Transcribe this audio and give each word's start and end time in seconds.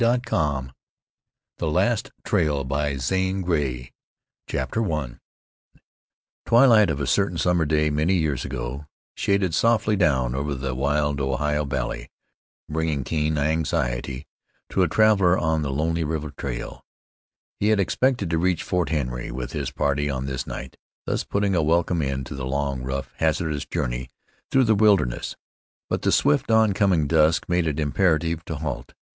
ZANE 0.03 0.23
GREY 0.25 0.71
The 1.59 1.69
Last 1.69 2.09
Trail 2.23 2.65
MCMIX 2.65 3.91
CHAPTER 4.47 4.91
I 4.93 5.11
Twilight 6.43 6.89
of 6.89 6.99
a 6.99 7.05
certain 7.05 7.37
summer 7.37 7.65
day, 7.65 7.91
many 7.91 8.15
years 8.15 8.43
ago, 8.43 8.87
shaded 9.13 9.53
softly 9.53 9.95
down 9.95 10.33
over 10.33 10.55
the 10.55 10.73
wild 10.73 11.21
Ohio 11.21 11.65
valley 11.65 12.09
bringing 12.67 13.03
keen 13.03 13.37
anxiety 13.37 14.25
to 14.69 14.81
a 14.81 14.87
traveler 14.87 15.37
on 15.37 15.61
the 15.61 15.69
lonely 15.71 16.03
river 16.03 16.31
trail. 16.35 16.83
He 17.59 17.67
had 17.67 17.79
expected 17.79 18.31
to 18.31 18.39
reach 18.39 18.63
Fort 18.63 18.89
Henry 18.89 19.29
with 19.29 19.51
his 19.51 19.69
party 19.69 20.09
on 20.09 20.25
this 20.25 20.47
night, 20.47 20.77
thus 21.05 21.23
putting 21.23 21.53
a 21.53 21.61
welcome 21.61 22.01
end 22.01 22.25
to 22.25 22.33
the 22.33 22.47
long, 22.47 22.81
rough, 22.81 23.13
hazardous 23.17 23.67
journey 23.67 24.09
through 24.49 24.63
the 24.63 24.73
wilderness; 24.73 25.35
but 25.91 26.01
the 26.01 26.11
swift, 26.11 26.49
on 26.49 26.73
coming 26.73 27.05
dusk 27.05 27.45
made 27.47 27.67
it 27.67 27.79
imperative 27.79 28.43
to 28.45 28.55
halt. 28.55 28.93